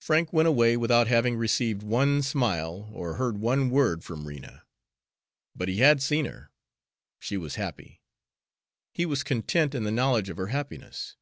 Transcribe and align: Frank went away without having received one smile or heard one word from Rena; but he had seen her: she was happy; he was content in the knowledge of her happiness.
Frank 0.00 0.32
went 0.32 0.46
away 0.46 0.76
without 0.76 1.08
having 1.08 1.34
received 1.34 1.82
one 1.82 2.22
smile 2.22 2.88
or 2.92 3.14
heard 3.14 3.38
one 3.38 3.68
word 3.68 4.04
from 4.04 4.28
Rena; 4.28 4.62
but 5.56 5.66
he 5.68 5.78
had 5.78 6.00
seen 6.00 6.24
her: 6.26 6.52
she 7.18 7.36
was 7.36 7.56
happy; 7.56 8.00
he 8.94 9.04
was 9.04 9.24
content 9.24 9.74
in 9.74 9.82
the 9.82 9.90
knowledge 9.90 10.28
of 10.28 10.36
her 10.36 10.54
happiness. 10.54 11.16